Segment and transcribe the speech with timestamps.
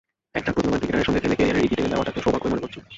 [0.37, 2.79] একঝাঁক প্রতিভাবান ক্রিকেটারের সঙ্গে খেলে ক্যারিয়ারের ইতি টেনে দেওয়াটাকে সৌভাগ্যই মনে করছি।